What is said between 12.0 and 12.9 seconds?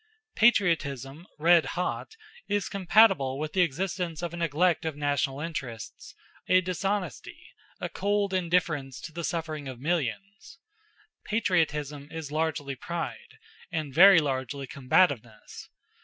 is largely